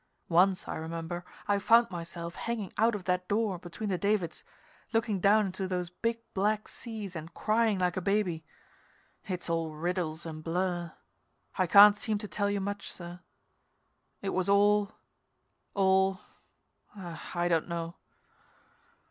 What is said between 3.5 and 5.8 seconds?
between the davits, looking down into